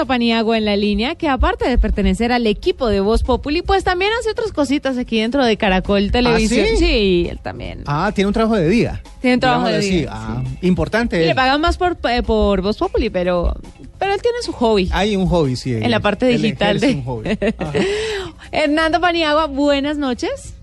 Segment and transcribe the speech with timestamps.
[0.00, 3.84] Hernando Paniagua en la línea, que aparte de pertenecer al equipo de Voz Populi, pues
[3.84, 6.66] también hace otras cositas aquí dentro de Caracol Televisión.
[6.72, 7.26] ¿Ah, sí?
[7.30, 7.82] él también.
[7.86, 9.02] Ah, tiene un trabajo de día.
[9.20, 11.22] Tiene un trabajo de día, Ah, importante.
[11.22, 13.54] Y le pagan más por, eh, por Voz Populi, pero,
[13.98, 14.88] pero él tiene su hobby.
[14.92, 15.74] Hay un hobby, sí.
[15.74, 17.28] En la parte digital de- un hobby.
[18.52, 20.54] Hernando Paniagua, buenas noches.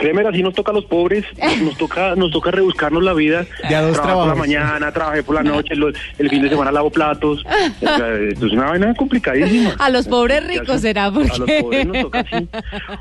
[0.00, 1.24] Créeme, así nos toca a los pobres,
[1.62, 3.46] nos toca, nos toca rebuscarnos la vida.
[3.68, 5.88] De a dos Trabajé por la mañana, trabajé por la noche, lo-
[6.18, 7.44] el fin de semana lavo platos.
[7.44, 9.76] O sea, esto es una vaina complicadísima.
[9.78, 11.60] A los pobres Ya ricos será, A los porque...
[11.62, 12.48] pobres nos toca así.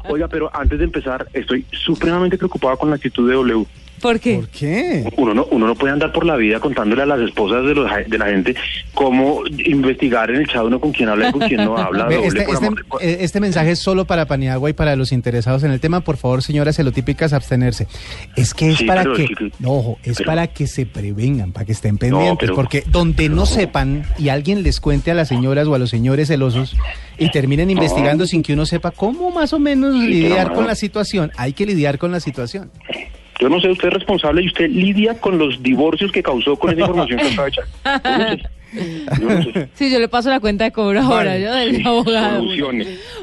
[0.10, 3.66] Oiga, pero antes de empezar, estoy supremamente preocupado con la actitud de W.
[4.02, 4.36] ¿Por qué?
[4.36, 5.12] ¿Por qué?
[5.18, 7.90] Uno no, uno no puede andar por la vida contándole a las esposas de, los,
[8.08, 8.56] de la gente
[8.94, 12.04] cómo investigar en el chat uno con quién habla y con quién no habla.
[12.06, 15.64] Doble, Este, este- amor eh, este mensaje es solo para Paniagua y para los interesados
[15.64, 16.02] en el tema.
[16.02, 17.88] Por favor, señoras celotípicas, abstenerse.
[18.36, 20.86] Es que es Sí, para que, es que- no, ojo, es pero- para que se
[20.86, 25.14] prevengan, para que estén pendientes, pero- porque donde no sepan y alguien les cuente a
[25.14, 26.76] las señoras o a los señores celosos
[27.18, 30.76] y terminen investigando sin que uno sepa cómo más o menos Sí, lidiar con la
[30.76, 32.72] situación, hay que lidiar con la situación.
[33.40, 36.72] Yo no sé, usted es responsable y usted lidia con los divorcios que causó con
[36.72, 37.66] esa información que acaba de echar.
[38.04, 38.50] Yo no sé.
[39.22, 39.70] Yo no sé.
[39.76, 41.42] Sí, yo le paso la cuenta de cobro ahora, Vale.
[41.42, 42.44] yo del Sí, abogado.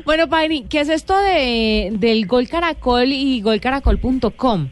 [0.04, 4.68] Bueno, Paini, ¿qué es esto de, del Gol Caracol y golcaracol.com?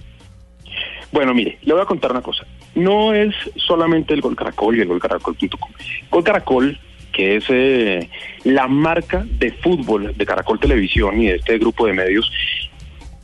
[1.12, 2.45] Bueno, mire, le voy a contar una cosa.
[2.75, 5.70] No es solamente el Gol Caracol y el golcaracol.com.
[6.11, 6.78] Gol Caracol,
[7.12, 8.09] que es eh,
[8.42, 12.33] la marca de fútbol de Caracol Televisión y de este grupo de medios,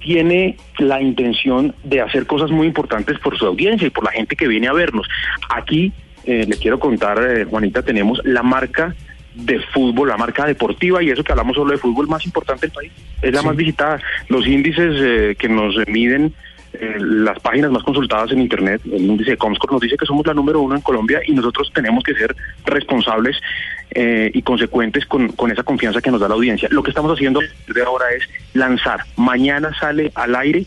[0.01, 4.37] tiene la intención de hacer cosas muy importantes por su audiencia y por la gente
[4.37, 5.07] que viene a vernos.
[5.55, 5.93] Aquí
[6.25, 8.95] eh, le quiero contar, eh, Juanita, tenemos la marca
[9.35, 12.73] de fútbol, la marca deportiva y eso que hablamos solo de fútbol más importante del
[12.73, 12.93] país.
[13.23, 13.47] Es la Sí.
[13.47, 14.01] más visitada.
[14.29, 16.35] Los índices eh, que nos miden
[16.73, 20.25] eh, las páginas más consultadas en Internet, el índice de Comscore nos dice que somos
[20.27, 23.37] la número uno en Colombia y nosotros tenemos que ser responsables
[23.93, 26.69] eh, y consecuentes con, con esa confianza que nos da la audiencia.
[26.71, 29.05] Lo que estamos haciendo de ahora es lanzar.
[29.17, 30.67] Mañana sale al aire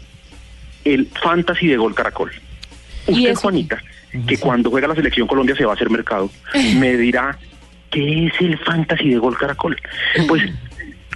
[0.86, 2.31] el Fantasy de Gol Caracol.
[3.08, 3.81] ¿Y Usted, Juanita,
[4.28, 6.30] que cuando juega la selección Colombia se va a hacer mercado,
[6.78, 7.38] me dirá,
[7.90, 9.78] ¿qué es el Fantasy de Gol Caracol?
[10.28, 10.44] Pues...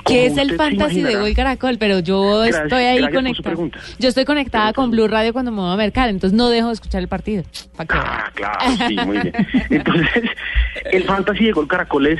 [0.07, 1.77] ¿Qué como es el Fantasy de Gol Caracol?
[1.77, 3.55] Pero yo Gracias- estoy ahí conectada.
[3.99, 6.73] Yo estoy conectada con Blue Radio cuando me voy a mercar, entonces no dejo de
[6.73, 7.43] escuchar el partido.
[7.75, 9.33] Pa' que Ah, claro, sí, muy bien.
[9.69, 10.23] Entonces,
[10.91, 12.19] el Fantasy de Gol Caracol es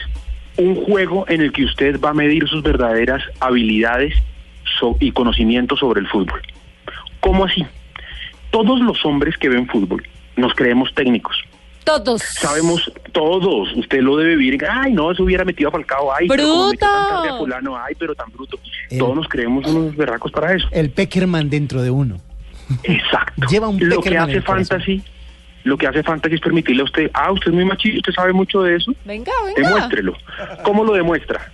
[0.58, 4.14] un juego en el que usted va a medir sus verdaderas habilidades
[5.00, 6.42] y conocimientos sobre el fútbol.
[7.20, 7.66] ¿Cómo así?
[8.52, 10.04] Todos los hombres que ven fútbol
[10.36, 11.36] nos creemos técnicos.
[11.88, 12.22] Todos.
[12.22, 14.66] Sabemos todos, usted lo debe vivir.
[14.70, 16.14] Ay, no, se hubiera metido a Falcao.
[16.14, 17.38] Ay, pero a ¡Bruto!
[17.40, 18.60] fulano, ay, pero tan bruto.
[18.90, 20.68] El- Todos nos creemos unos berracos para eso.
[20.72, 22.18] El Peckerman dentro de uno.
[22.84, 23.48] Exacto.
[23.50, 25.02] Lleva un lo que hace fantasy,
[25.64, 28.34] lo que hace fantasy es permitirle a usted, ah, usted es muy machista, usted sabe
[28.34, 29.70] mucho de eso, Venga, venga.
[29.70, 30.14] demuéstrelo.
[30.64, 31.52] ¿Cómo lo demuestra?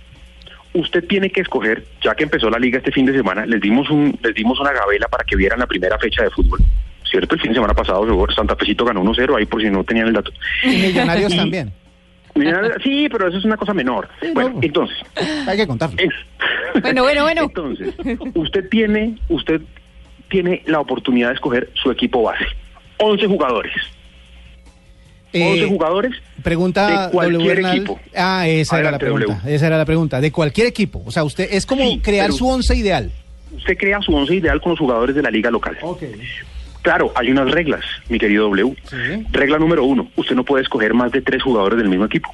[0.72, 3.88] Usted tiene que escoger, ya que empezó la liga este fin de semana, les dimos
[3.90, 6.58] un, les dimos una gabela para que vieran la primera fecha de fútbol.
[7.10, 7.34] ¿Cierto?
[7.34, 10.14] El fin de semana pasado Santa Fecito ganó 1-0, ahí por si no tenían el
[10.14, 10.32] dato.
[10.62, 11.72] Y millonarios Y- también.
[12.82, 14.08] Sí, pero eso es una cosa menor.
[14.20, 14.58] Sí, Bueno, no.
[14.62, 14.96] entonces,
[15.46, 15.96] Hay que contarlo.
[15.98, 17.42] es- Bueno, bueno, bueno.
[17.42, 17.94] Entonces,
[18.34, 19.60] usted tiene, usted
[20.28, 22.44] tiene la oportunidad de escoger su equipo base.
[22.98, 23.72] 11 jugadores.
[25.32, 26.12] 11 Eh, jugadores
[26.42, 28.00] Pregunta de cualquier W equipo.
[28.16, 29.26] Ah, esa era la pregunta.
[29.42, 29.54] W.
[29.54, 30.20] Esa era la pregunta.
[30.20, 31.02] De cualquier equipo.
[31.06, 33.10] O sea, usted es como Sí, crear su once ideal.
[33.56, 35.76] Usted crea su once ideal con los jugadores de la liga local.
[35.82, 36.02] Ok.
[36.84, 38.76] Claro, hay unas reglas, mi querido W.
[38.84, 39.26] Sí.
[39.32, 42.30] Regla número uno, usted no puede escoger más de tres jugadores del mismo equipo.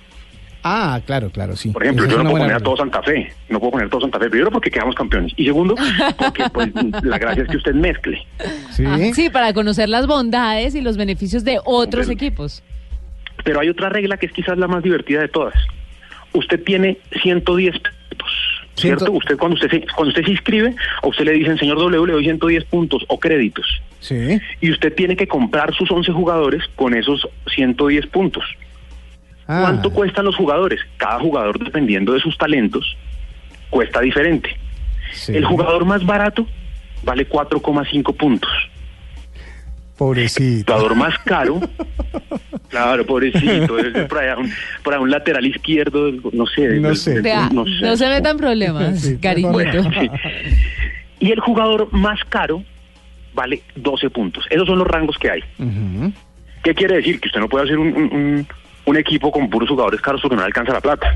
[0.64, 1.70] Ah, claro, claro, sí.
[1.70, 2.64] Por ejemplo, Esa yo no puedo poner a regla.
[2.64, 3.32] todo Santa Fe.
[3.48, 4.28] No puedo poner a todo Santa Fe.
[4.28, 5.32] Primero porque quedamos campeones.
[5.36, 5.76] Y segundo,
[6.18, 6.68] porque pues,
[7.02, 8.26] la gracia es que usted mezcle.
[8.72, 8.84] Sí.
[8.84, 12.62] Ah, sí, para conocer las bondades y los beneficios de otros equipos.
[13.44, 15.54] Pero hay otra regla que es quizás la más divertida de todas.
[16.32, 17.92] Usted tiene 110 puntos,
[18.80, 19.04] ¿cierto?
[19.06, 22.06] Ciento- Usted cuando usted se, cuando usted se inscribe, a usted le dicen, señor W,
[22.06, 23.66] le doy 110 puntos o créditos.
[24.00, 24.40] Sí.
[24.60, 28.44] Y usted tiene que comprar sus 11 jugadores con esos 110 puntos.
[29.46, 30.80] Ah, ¿Cuánto cuestan los jugadores?
[30.96, 32.96] Cada jugador, dependiendo de sus talentos,
[33.68, 34.56] cuesta diferente.
[35.12, 35.34] sí.
[35.36, 36.46] El jugador más barato
[37.02, 38.50] vale 4,5 puntos.
[40.00, 40.72] El Pobrecito.
[40.72, 41.60] jugador más caro,
[42.68, 44.50] claro, pobrecito, es por allá un,
[44.82, 46.68] por allá un lateral izquierdo, no sé.
[46.80, 47.20] No sé.
[47.20, 47.96] Vea, no, sé.
[47.98, 49.52] se metan problemas, Sí, cariñito.
[49.52, 50.10] Bueno, sí.
[51.20, 52.64] Y el jugador más caro
[53.34, 54.46] vale 12 puntos.
[54.48, 55.40] Esos son los rangos que hay.
[56.62, 57.20] ¿Qué quiere decir?
[57.20, 58.46] Que usted no puede hacer un, un- un-
[58.86, 61.14] un equipo con puros jugadores caros porque no le alcanza la plata.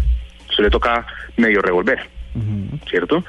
[0.51, 1.07] Usted le toca
[1.39, 2.01] medio revolver.
[2.91, 3.25] ¿cierto?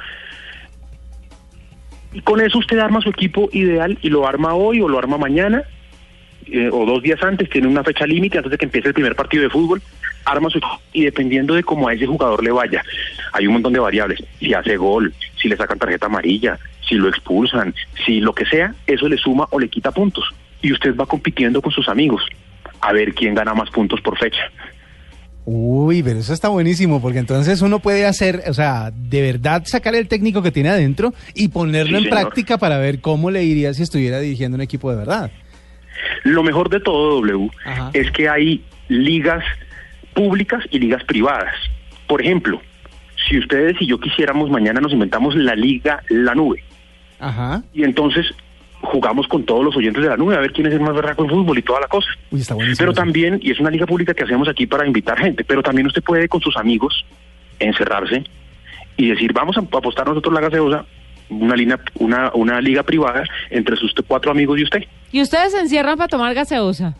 [2.15, 5.17] Y con eso usted arma su equipo ideal y lo arma hoy o lo arma
[5.17, 5.63] mañana.
[6.47, 9.15] eh, o dos días antes, tiene una fecha límite antes de que empiece el primer
[9.15, 9.81] partido de fútbol,
[10.25, 12.83] arma su equipo y dependiendo de cómo a ese jugador le vaya,
[13.33, 14.23] hay un montón de variables.
[14.39, 16.57] Si hace gol, si le sacan tarjeta amarilla,
[16.87, 17.73] si lo expulsan,
[18.05, 20.23] si lo que sea, eso le suma o le quita puntos.
[20.61, 22.23] Y usted va compitiendo con sus amigos
[22.79, 24.51] a ver quién gana más puntos por fecha.
[25.47, 29.93] Uy, pero eso está buenísimo, porque entonces uno puede hacer, o sea, de verdad sacar
[29.93, 32.21] el técnico que tiene adentro y ponerlo Sí, en señor.
[32.23, 35.29] práctica para ver cómo le iría si estuviera dirigiendo un equipo de verdad.
[36.23, 37.91] Lo mejor de todo, W, Ajá.
[37.93, 39.43] es que hay ligas
[40.15, 41.53] públicas y ligas privadas.
[42.07, 42.59] Por ejemplo,
[43.29, 46.63] si ustedes y yo quisiéramos, mañana nos inventamos la liga La Nube.
[47.19, 47.63] Ajá.
[47.73, 48.25] Y entonces
[48.85, 51.23] jugamos con todos los oyentes de la nube a ver quién es el más berraco
[51.23, 52.07] en fútbol y toda la cosa.
[52.31, 52.77] Uy, está buenísimo.
[52.79, 53.01] Pero eso.
[53.01, 56.03] también, y es una liga pública que hacemos aquí para invitar gente, pero también usted
[56.03, 57.05] puede con sus amigos
[57.59, 58.23] encerrarse
[58.97, 60.85] y decir, vamos a apostar nosotros la gaseosa,
[61.29, 64.83] una, línea, una, una liga privada entre sus cuatro amigos y usted.
[65.11, 66.95] Y ustedes se encierran para tomar gaseosa.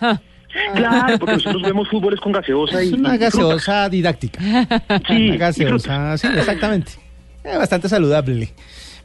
[0.76, 2.88] Claro, porque nosotros vemos fútboles con gaseosa y...
[2.88, 4.40] Es una gaseosa didáctica.
[5.08, 6.94] Sí, Una gaseosa, sí, exactamente.
[7.44, 8.50] Eh, bastante saludable.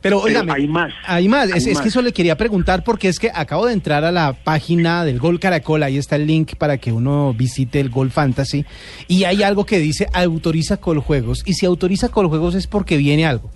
[0.00, 0.92] Pero, Pero óigame, hay más.
[1.06, 1.50] Hay más.
[1.50, 4.32] es, es que eso le quería preguntar porque es que acabo de entrar a la
[4.32, 5.82] página del Gol Caracol.
[5.82, 8.64] Ahí está el link para que uno visite el Gol Fantasy.
[9.08, 11.42] Y hay algo que dice autoriza Coljuegos.
[11.44, 13.50] Y si autoriza Coljuegos es porque viene algo.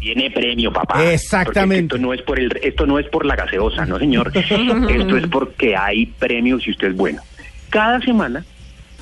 [0.00, 1.12] Tiene premio, papá.
[1.12, 1.94] Exactamente.
[1.94, 4.30] Esto no es por el, esto no es por la gaseosa, no señor.
[4.34, 7.22] esto es porque hay premios y usted es bueno.
[7.70, 8.44] Cada semana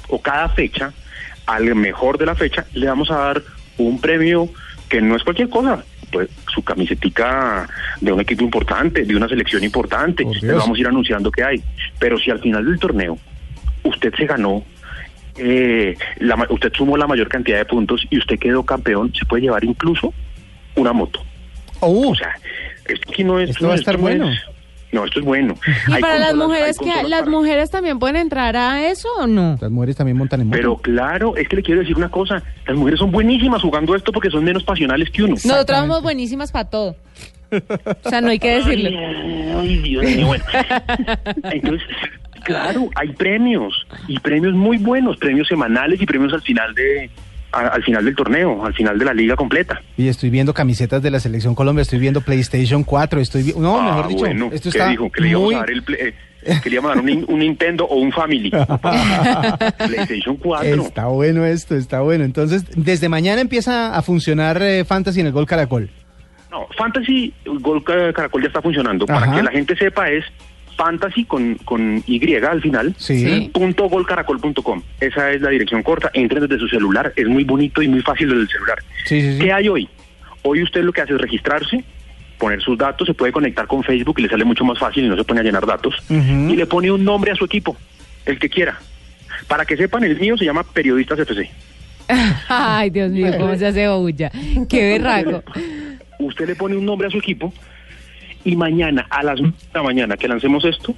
[0.08, 0.92] o cada fecha,
[1.46, 3.42] al mejor de la fecha, le vamos a dar
[3.76, 4.48] un premio
[4.88, 5.84] que no es cualquier cosa.
[6.14, 7.68] Pues su camisetica
[8.00, 10.24] de un equipo importante, de una selección importante.
[10.24, 10.56] Dios.
[10.58, 11.62] vamos a ir anunciando que hay.
[11.98, 13.18] Pero si al final del torneo
[13.82, 14.64] usted se ganó
[15.36, 19.42] eh, la usted sumó la mayor cantidad de puntos y usted quedó campeón, se puede
[19.42, 20.14] llevar incluso
[20.76, 21.20] una moto.
[21.80, 22.34] Oh, O sea,
[22.86, 23.50] esto aquí no es...
[23.50, 24.30] Esto va a no, estar no bueno.
[24.30, 24.40] es-
[24.94, 25.56] no, esto es bueno.
[25.88, 29.26] Y Hay para las mujeres, que las para- mujeres también pueden entrar a eso o
[29.26, 29.58] no?
[29.60, 30.56] las mujeres también montan en moto.
[30.56, 34.12] Pero claro, es que le quiero decir una cosa, las mujeres son buenísimas jugando esto
[34.12, 35.34] porque son menos pasionales que uno.
[35.34, 36.96] Nosotras somos buenísimas para todo.
[38.04, 38.88] O sea, no hay que decirlo.
[38.88, 40.44] Ay, ay, Dios mío, bueno.
[41.52, 41.86] Entonces,
[42.42, 47.10] claro, hay premios y premios muy buenos, premios semanales y premios al final de
[47.54, 49.80] a- al final del torneo, al final de la liga completa.
[49.96, 53.84] Y estoy viendo camisetas de la Selección Colombia, estoy viendo PlayStation 4, estoy No, Ah,
[53.96, 55.10] mejor dicho, bueno, esto ¿qué está dijo?
[55.10, 55.54] Que le íbamos muy...
[55.54, 55.98] a dar el play-
[56.46, 58.50] eh, que le íbamos a dar un, nin- un Nintendo o un Family.
[59.78, 60.82] PlayStation 4.
[60.82, 62.24] Está bueno esto, está bueno.
[62.24, 65.90] Entonces, desde mañana empieza a funcionar eh, Fantasy en el Gol Caracol.
[66.50, 69.06] No, Fantasy Gol Ca- Caracol ya está funcionando.
[69.08, 69.20] Ajá.
[69.20, 70.24] Para que la gente sepa es
[70.76, 72.94] Fantasy con, con Y al final.
[72.98, 73.50] Sí.
[73.52, 74.82] Punto golcaracol.com.
[75.00, 76.10] Esa es la dirección corta.
[76.14, 77.12] Entren desde su celular.
[77.16, 78.78] Es muy bonito y muy fácil desde el celular.
[79.06, 79.38] Sí, sí, sí.
[79.38, 79.88] ¿Qué hay hoy?
[80.42, 81.82] Hoy usted lo que hace es registrarse,
[82.38, 85.08] poner sus datos, se puede conectar con Facebook y le sale mucho más fácil y
[85.08, 85.94] no se pone a llenar datos.
[86.10, 87.76] Y le pone un nombre a su equipo,
[88.26, 88.78] el que quiera.
[89.48, 91.50] Para que sepan, el mío se llama Periodistas FC.
[92.48, 94.30] Ay, Dios mío, cómo se hace bulla.
[94.68, 95.42] Qué berraco.
[96.18, 97.52] Usted le pone un nombre a su equipo
[98.44, 100.94] y mañana a las 9 de la mañana que lancemos esto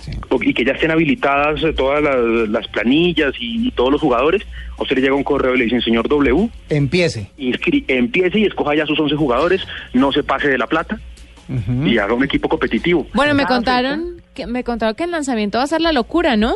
[0.00, 0.10] Sí.
[0.30, 2.16] o- y que ya estén habilitadas eh, todas las,
[2.48, 4.42] las planillas y, todos los jugadores,
[4.76, 7.30] a usted le llega un correo y le dicen, señor W, Empiece.
[7.38, 9.60] inscri- empiece y escoja ya sus 11 jugadores,
[9.92, 10.98] no se pase de la plata
[11.86, 13.06] y haga un equipo competitivo.
[13.14, 16.36] Bueno, me Cada contaron que me contaron que el lanzamiento va a ser la locura,
[16.36, 16.54] ¿no?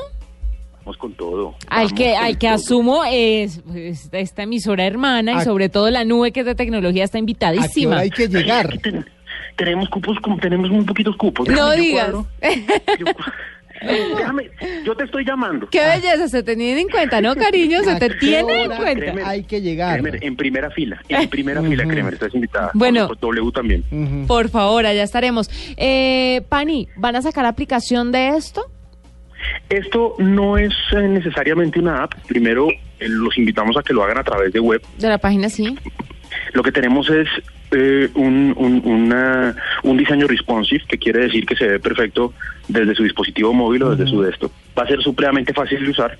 [0.98, 1.54] con todo.
[1.68, 2.54] Al que al que todo.
[2.54, 6.54] asumo es pues, esta emisora hermana y ¿A- sobre todo la nube que es de
[6.54, 7.90] tecnología está ¿A qué invitadísima.
[7.92, 8.78] hora hay que llegar?
[9.56, 11.48] Tenemos cupos, como- tenemos muy poquitos cupos.
[11.48, 12.10] No Déjame, yo digas.
[12.10, 12.26] cuadro.
[13.82, 14.50] Yo, déjame,
[14.86, 15.68] yo te estoy llamando.
[15.68, 17.82] Qué belleza, se te tiene en cuenta, ¿no, cariño?
[17.84, 19.28] Se ¿A te tiene en cuenta.
[19.28, 20.00] Hay que llegar.
[20.00, 21.84] Kremer, en primera fila, en primera fila.
[21.86, 22.70] Kremer, estás invitada.
[22.72, 23.06] Bueno.
[23.20, 23.84] W también.
[24.26, 25.50] Por favor, allá estaremos.
[25.76, 28.64] Eh, Pani, ¿van a sacar aplicación de esto?
[29.68, 32.14] Esto no es eh, necesariamente una app.
[32.26, 34.80] Primero, eh, los invitamos a que lo hagan a través de web.
[34.96, 35.76] De la página sí.
[36.54, 37.28] Lo que tenemos es
[37.72, 42.32] eh, un, un, una- un diseño responsive, que quiere decir que se ve perfecto
[42.68, 44.52] desde su dispositivo móvil o desde su desktop.
[44.78, 46.16] Va a ser supremamente fácil de usar.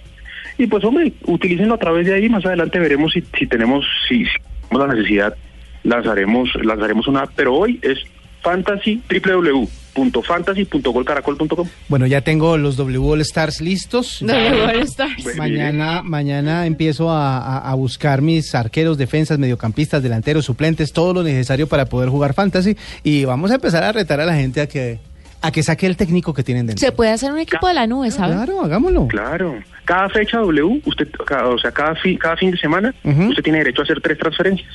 [0.58, 2.28] Y pues, hombre, utilícenlo a través de ahí.
[2.28, 4.32] Más adelante veremos si, si tenemos si, si
[4.68, 5.36] tenemos la necesidad,
[5.82, 7.30] lanzaremos, lanzaremos una app.
[7.36, 7.98] Pero hoy es
[8.42, 11.68] fantasy, www.fantasy.golcaracol.com.
[11.88, 14.18] Bueno, ya tengo los W All Stars listos.
[14.20, 15.36] De All Stars.
[15.36, 21.22] Mañana, mañana empiezo a, a- a buscar mis arqueros, defensas, mediocampistas, delanteros, suplentes, todo lo
[21.22, 22.76] necesario para poder jugar fantasy.
[23.02, 24.98] Y vamos a empezar a retar a la gente a que,
[25.42, 26.84] a que saque el técnico que tienen dentro.
[26.86, 28.36] Se puede hacer un equipo de la nube, ¿sabes?
[28.36, 29.08] Claro, hagámoslo.
[29.08, 29.56] Claro.
[29.84, 31.08] Cada fecha W, usted,
[31.46, 34.68] o sea, cada fin, cada fin de semana, usted tiene derecho a hacer tres transferencias.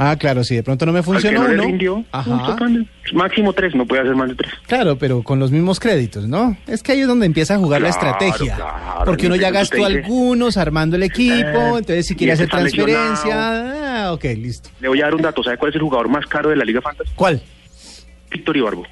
[0.00, 1.64] Ah, claro, si de pronto no me funcionó no uno.
[1.64, 2.56] rindió, Ajá.
[3.12, 4.52] máximo tres, no puede hacer más de tres.
[4.68, 6.56] Claro, pero con los mismos créditos, ¿no?
[6.68, 8.54] Es que ahí es donde empieza a jugar la estrategia.
[8.54, 14.06] claro, porque uno ya gastó algunos armando el equipo, eh, entonces si quiere hacer transferencia.
[14.06, 14.70] Ah, ok, listo.
[14.80, 16.64] Le voy a dar un dato, ¿sabe cuál es el jugador más caro de la
[16.64, 17.10] Liga Fantasy?
[17.16, 17.42] ¿Cuál?
[18.30, 18.86] Víctor Ibarbo.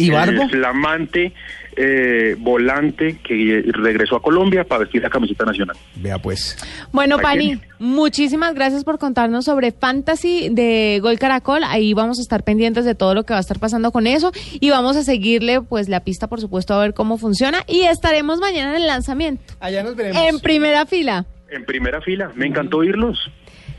[0.00, 0.42] ¿Y Barbo?
[0.42, 1.32] El flamante
[1.76, 5.76] eh, volante que regresó a Colombia para vestir la camiseta nacional.
[5.96, 6.58] Vea pues.
[6.92, 11.62] Bueno, ¿A Pani, muchísimas gracias por contarnos sobre Fantasy de Gol Caracol.
[11.64, 14.32] Ahí vamos a estar pendientes de todo lo que va a estar pasando con eso
[14.58, 18.40] y vamos a seguirle pues la pista, por supuesto, a ver cómo funciona y estaremos
[18.40, 19.54] mañana en el lanzamiento.
[19.60, 20.22] Allá nos veremos.
[20.22, 21.24] En primera fila.
[21.50, 23.30] En primera fila, me encantó oírlos.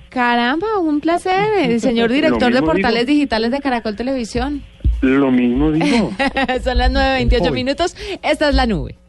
[0.10, 3.18] Caramba, un placer, el señor director de portales digo.
[3.18, 4.64] digitales de Caracol Televisión.
[5.02, 6.12] Lo mismo digo.
[6.64, 7.52] Son las 9.28 Uy.
[7.52, 7.96] minutos.
[8.22, 9.01] Esta es la nube.